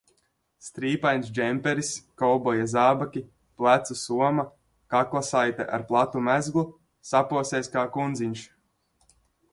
Strīpains 0.67 1.27
džemperis, 1.37 1.91
kovboja 2.21 2.65
zābaki, 2.71 3.23
plecu 3.61 3.99
soma, 4.05 4.47
kaklasaite 4.95 5.69
ar 5.79 5.85
platu 5.93 6.25
mezglu- 6.31 6.65
saposies 7.13 7.75
kā 7.77 7.85
kundziņš. 7.99 8.49